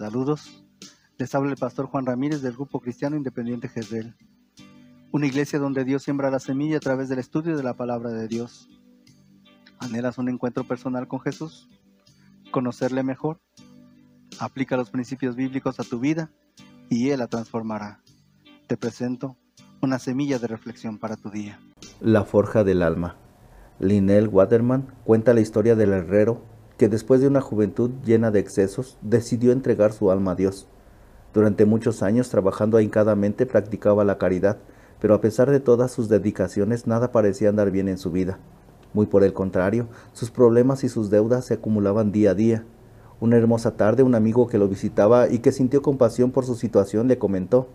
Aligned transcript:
Saludos. 0.00 0.64
Les 1.18 1.34
habla 1.34 1.50
el 1.50 1.58
pastor 1.58 1.84
Juan 1.84 2.06
Ramírez 2.06 2.40
del 2.40 2.54
Grupo 2.54 2.80
Cristiano 2.80 3.16
Independiente 3.16 3.68
Jezreel. 3.68 4.16
Una 5.12 5.26
iglesia 5.26 5.58
donde 5.58 5.84
Dios 5.84 6.04
siembra 6.04 6.30
la 6.30 6.38
semilla 6.38 6.78
a 6.78 6.80
través 6.80 7.10
del 7.10 7.18
estudio 7.18 7.54
de 7.54 7.62
la 7.62 7.74
palabra 7.74 8.08
de 8.08 8.26
Dios. 8.26 8.70
¿Anhelas 9.78 10.16
un 10.16 10.30
encuentro 10.30 10.64
personal 10.64 11.06
con 11.06 11.20
Jesús? 11.20 11.68
¿Conocerle 12.50 13.02
mejor? 13.02 13.42
Aplica 14.38 14.74
los 14.78 14.88
principios 14.88 15.36
bíblicos 15.36 15.78
a 15.80 15.84
tu 15.84 16.00
vida 16.00 16.30
y 16.88 17.10
Él 17.10 17.18
la 17.18 17.26
transformará. 17.26 18.00
Te 18.68 18.78
presento 18.78 19.36
una 19.82 19.98
semilla 19.98 20.38
de 20.38 20.46
reflexión 20.46 20.96
para 20.96 21.16
tu 21.16 21.28
día. 21.28 21.60
La 22.00 22.24
forja 22.24 22.64
del 22.64 22.82
alma. 22.82 23.18
Linnell 23.78 24.28
Waterman 24.28 24.94
cuenta 25.04 25.34
la 25.34 25.42
historia 25.42 25.76
del 25.76 25.92
herrero 25.92 26.42
que 26.80 26.88
después 26.88 27.20
de 27.20 27.26
una 27.26 27.42
juventud 27.42 27.90
llena 28.06 28.30
de 28.30 28.40
excesos 28.40 28.96
decidió 29.02 29.52
entregar 29.52 29.92
su 29.92 30.10
alma 30.10 30.30
a 30.30 30.34
Dios. 30.34 30.66
Durante 31.34 31.66
muchos 31.66 32.02
años 32.02 32.30
trabajando 32.30 32.78
ahincadamente 32.78 33.44
practicaba 33.44 34.02
la 34.02 34.16
caridad, 34.16 34.56
pero 34.98 35.12
a 35.12 35.20
pesar 35.20 35.50
de 35.50 35.60
todas 35.60 35.92
sus 35.92 36.08
dedicaciones 36.08 36.86
nada 36.86 37.12
parecía 37.12 37.50
andar 37.50 37.70
bien 37.70 37.86
en 37.88 37.98
su 37.98 38.10
vida. 38.10 38.38
Muy 38.94 39.04
por 39.04 39.24
el 39.24 39.34
contrario, 39.34 39.88
sus 40.14 40.30
problemas 40.30 40.82
y 40.82 40.88
sus 40.88 41.10
deudas 41.10 41.44
se 41.44 41.52
acumulaban 41.52 42.12
día 42.12 42.30
a 42.30 42.34
día. 42.34 42.64
Una 43.20 43.36
hermosa 43.36 43.76
tarde 43.76 44.02
un 44.02 44.14
amigo 44.14 44.46
que 44.46 44.56
lo 44.56 44.66
visitaba 44.66 45.28
y 45.28 45.40
que 45.40 45.52
sintió 45.52 45.82
compasión 45.82 46.30
por 46.30 46.46
su 46.46 46.54
situación 46.54 47.08
le 47.08 47.18
comentó, 47.18 47.68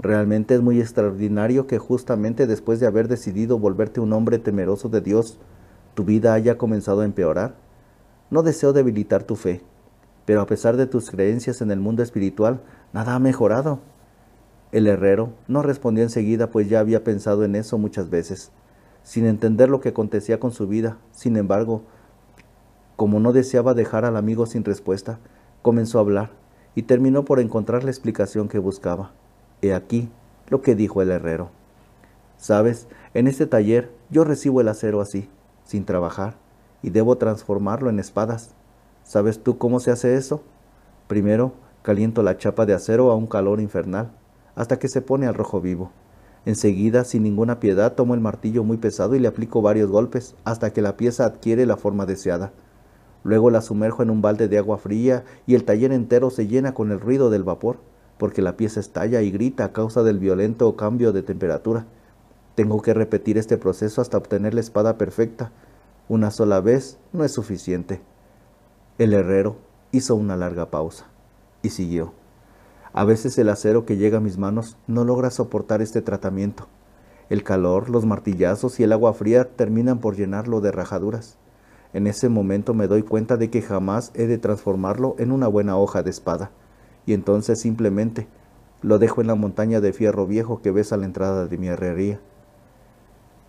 Realmente 0.00 0.56
es 0.56 0.60
muy 0.60 0.80
extraordinario 0.80 1.68
que 1.68 1.78
justamente 1.78 2.48
después 2.48 2.80
de 2.80 2.88
haber 2.88 3.06
decidido 3.06 3.60
volverte 3.60 4.00
un 4.00 4.12
hombre 4.12 4.40
temeroso 4.40 4.88
de 4.88 5.00
Dios, 5.00 5.38
tu 5.94 6.02
vida 6.02 6.34
haya 6.34 6.58
comenzado 6.58 7.02
a 7.02 7.04
empeorar. 7.04 7.62
No 8.34 8.42
deseo 8.42 8.72
debilitar 8.72 9.22
tu 9.22 9.36
fe, 9.36 9.60
pero 10.24 10.40
a 10.40 10.46
pesar 10.46 10.76
de 10.76 10.88
tus 10.88 11.08
creencias 11.08 11.60
en 11.60 11.70
el 11.70 11.78
mundo 11.78 12.02
espiritual, 12.02 12.62
nada 12.92 13.14
ha 13.14 13.20
mejorado. 13.20 13.78
El 14.72 14.88
herrero 14.88 15.34
no 15.46 15.62
respondió 15.62 16.02
enseguida, 16.02 16.50
pues 16.50 16.68
ya 16.68 16.80
había 16.80 17.04
pensado 17.04 17.44
en 17.44 17.54
eso 17.54 17.78
muchas 17.78 18.10
veces, 18.10 18.50
sin 19.04 19.24
entender 19.24 19.68
lo 19.68 19.80
que 19.80 19.90
acontecía 19.90 20.40
con 20.40 20.50
su 20.50 20.66
vida. 20.66 20.98
Sin 21.12 21.36
embargo, 21.36 21.82
como 22.96 23.20
no 23.20 23.32
deseaba 23.32 23.72
dejar 23.72 24.04
al 24.04 24.16
amigo 24.16 24.46
sin 24.46 24.64
respuesta, 24.64 25.20
comenzó 25.62 25.98
a 25.98 26.00
hablar 26.00 26.30
y 26.74 26.82
terminó 26.82 27.24
por 27.24 27.38
encontrar 27.38 27.84
la 27.84 27.92
explicación 27.92 28.48
que 28.48 28.58
buscaba. 28.58 29.12
He 29.62 29.72
aquí 29.72 30.10
lo 30.48 30.60
que 30.60 30.74
dijo 30.74 31.02
el 31.02 31.12
herrero. 31.12 31.50
Sabes, 32.36 32.88
en 33.14 33.28
este 33.28 33.46
taller 33.46 33.92
yo 34.10 34.24
recibo 34.24 34.60
el 34.60 34.66
acero 34.66 35.00
así, 35.00 35.28
sin 35.62 35.84
trabajar, 35.84 36.34
y 36.84 36.90
debo 36.90 37.16
transformarlo 37.16 37.88
en 37.88 37.98
espadas. 37.98 38.50
¿Sabes 39.04 39.42
tú 39.42 39.56
cómo 39.56 39.80
se 39.80 39.90
hace 39.90 40.16
eso? 40.16 40.42
Primero, 41.08 41.54
caliento 41.82 42.22
la 42.22 42.36
chapa 42.36 42.66
de 42.66 42.74
acero 42.74 43.10
a 43.10 43.16
un 43.16 43.26
calor 43.26 43.58
infernal, 43.58 44.12
hasta 44.54 44.78
que 44.78 44.88
se 44.88 45.00
pone 45.00 45.26
al 45.26 45.34
rojo 45.34 45.62
vivo. 45.62 45.92
Enseguida, 46.44 47.04
sin 47.04 47.22
ninguna 47.22 47.58
piedad, 47.58 47.94
tomo 47.94 48.12
el 48.12 48.20
martillo 48.20 48.64
muy 48.64 48.76
pesado 48.76 49.14
y 49.14 49.18
le 49.18 49.28
aplico 49.28 49.62
varios 49.62 49.90
golpes, 49.90 50.34
hasta 50.44 50.74
que 50.74 50.82
la 50.82 50.98
pieza 50.98 51.24
adquiere 51.24 51.64
la 51.64 51.78
forma 51.78 52.04
deseada. 52.04 52.52
Luego 53.22 53.48
la 53.48 53.62
sumerjo 53.62 54.02
en 54.02 54.10
un 54.10 54.20
balde 54.20 54.48
de 54.48 54.58
agua 54.58 54.76
fría 54.76 55.24
y 55.46 55.54
el 55.54 55.64
taller 55.64 55.90
entero 55.90 56.28
se 56.28 56.46
llena 56.46 56.74
con 56.74 56.92
el 56.92 57.00
ruido 57.00 57.30
del 57.30 57.44
vapor, 57.44 57.78
porque 58.18 58.42
la 58.42 58.58
pieza 58.58 58.78
estalla 58.78 59.22
y 59.22 59.30
grita 59.30 59.64
a 59.64 59.72
causa 59.72 60.02
del 60.02 60.18
violento 60.18 60.76
cambio 60.76 61.14
de 61.14 61.22
temperatura. 61.22 61.86
Tengo 62.54 62.82
que 62.82 62.92
repetir 62.92 63.38
este 63.38 63.56
proceso 63.56 64.02
hasta 64.02 64.18
obtener 64.18 64.52
la 64.52 64.60
espada 64.60 64.98
perfecta, 64.98 65.50
una 66.06 66.30
sola 66.30 66.60
vez 66.60 66.98
no 67.14 67.24
es 67.24 67.32
suficiente. 67.32 68.02
El 68.98 69.14
herrero 69.14 69.56
hizo 69.90 70.14
una 70.14 70.36
larga 70.36 70.70
pausa 70.70 71.06
y 71.62 71.70
siguió. 71.70 72.12
A 72.92 73.04
veces 73.04 73.38
el 73.38 73.48
acero 73.48 73.86
que 73.86 73.96
llega 73.96 74.18
a 74.18 74.20
mis 74.20 74.36
manos 74.36 74.76
no 74.86 75.04
logra 75.04 75.30
soportar 75.30 75.80
este 75.80 76.02
tratamiento. 76.02 76.68
El 77.30 77.42
calor, 77.42 77.88
los 77.88 78.04
martillazos 78.04 78.78
y 78.80 78.82
el 78.82 78.92
agua 78.92 79.14
fría 79.14 79.56
terminan 79.56 79.98
por 79.98 80.14
llenarlo 80.14 80.60
de 80.60 80.72
rajaduras. 80.72 81.38
En 81.94 82.06
ese 82.06 82.28
momento 82.28 82.74
me 82.74 82.86
doy 82.86 83.02
cuenta 83.02 83.38
de 83.38 83.48
que 83.48 83.62
jamás 83.62 84.10
he 84.14 84.26
de 84.26 84.36
transformarlo 84.36 85.16
en 85.18 85.32
una 85.32 85.48
buena 85.48 85.78
hoja 85.78 86.02
de 86.02 86.10
espada, 86.10 86.50
y 87.06 87.14
entonces 87.14 87.60
simplemente 87.60 88.28
lo 88.82 88.98
dejo 88.98 89.22
en 89.22 89.28
la 89.28 89.36
montaña 89.36 89.80
de 89.80 89.94
fierro 89.94 90.26
viejo 90.26 90.60
que 90.60 90.70
ves 90.70 90.92
a 90.92 90.98
la 90.98 91.06
entrada 91.06 91.46
de 91.46 91.56
mi 91.56 91.68
herrería. 91.68 92.20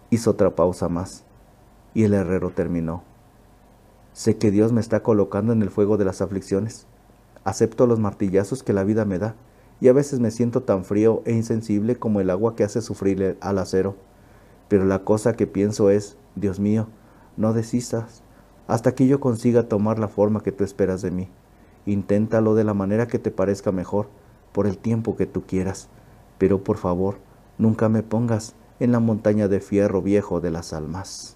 Hizo 0.09 0.31
otra 0.31 0.55
pausa 0.55 0.87
más 0.87 1.25
y 1.95 2.03
el 2.03 2.13
herrero 2.13 2.51
terminó. 2.51 3.01
Sé 4.13 4.38
que 4.38 4.51
Dios 4.51 4.72
me 4.72 4.81
está 4.81 5.01
colocando 5.01 5.51
en 5.51 5.63
el 5.63 5.72
fuego 5.72 5.97
de 5.97 6.06
las 6.06 6.22
aflicciones. 6.22 6.85
Acepto 7.44 7.88
los 7.88 8.00
martillazos 8.00 8.61
que 8.61 8.73
la 8.73 8.83
vida 8.83 9.06
me 9.06 9.17
da, 9.17 9.33
y 9.81 9.88
a 9.88 9.94
veces 9.94 10.19
me 10.19 10.29
siento 10.29 10.61
tan 10.61 10.85
frío 10.85 11.23
e 11.25 11.34
insensible 11.34 11.95
como 11.95 12.22
el 12.22 12.29
agua 12.29 12.55
que 12.55 12.63
hace 12.63 12.81
sufrir 12.81 13.38
al 13.41 13.57
acero. 13.57 13.95
Pero 14.67 14.85
la 14.85 15.00
cosa 15.00 15.34
que 15.34 15.47
pienso 15.47 15.89
es, 15.89 16.17
Dios 16.35 16.59
mío, 16.59 16.88
no 17.38 17.53
desistas 17.53 18.22
hasta 18.67 18.95
que 18.95 19.07
yo 19.07 19.19
consiga 19.19 19.63
tomar 19.63 20.00
la 20.00 20.07
forma 20.07 20.41
que 20.41 20.51
tú 20.51 20.63
esperas 20.63 21.01
de 21.01 21.11
mí. 21.11 21.29
Inténtalo 21.85 22.55
de 22.55 22.63
la 22.63 22.73
manera 22.73 23.07
que 23.07 23.19
te 23.19 23.31
parezca 23.31 23.72
mejor, 23.72 24.07
por 24.51 24.67
el 24.67 24.78
tiempo 24.78 25.16
que 25.17 25.25
tú 25.25 25.44
quieras, 25.45 25.89
pero 26.38 26.63
por 26.63 26.78
favor, 26.78 27.17
nunca 27.57 27.89
me 27.89 28.03
pongas 28.03 28.55
en 28.79 28.91
la 28.91 29.00
montaña 29.00 29.47
de 29.47 29.59
fierro 29.59 30.01
viejo 30.01 30.39
de 30.39 30.50
las 30.50 30.73
almas. 30.73 31.35